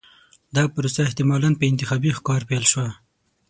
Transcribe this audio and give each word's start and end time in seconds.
دا 0.55 0.63
پروسه 0.73 0.99
احتمالاً 1.05 1.49
په 1.59 1.63
انتخابي 1.71 2.09
ښکار 2.17 2.41
پیل 2.49 2.63
شوه. 2.71 2.87